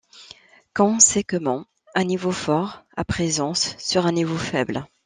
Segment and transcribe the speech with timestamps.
[0.73, 4.83] Conséquemment un niveau fort a préséance sur un niveau faible.